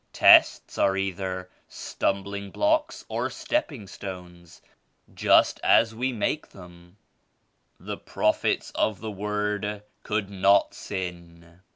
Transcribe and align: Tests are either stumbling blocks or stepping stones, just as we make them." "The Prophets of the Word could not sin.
Tests 0.13 0.79
are 0.79 0.97
either 0.97 1.47
stumbling 1.69 2.49
blocks 2.49 3.05
or 3.07 3.29
stepping 3.29 3.85
stones, 3.85 4.59
just 5.13 5.59
as 5.61 5.93
we 5.93 6.11
make 6.11 6.47
them." 6.49 6.97
"The 7.79 7.97
Prophets 7.97 8.71
of 8.71 8.99
the 8.99 9.11
Word 9.11 9.83
could 10.01 10.31
not 10.31 10.73
sin. 10.73 11.61